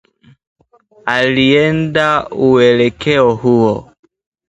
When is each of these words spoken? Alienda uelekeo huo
Alienda 1.17 2.09
uelekeo 2.49 3.29
huo 3.41 3.71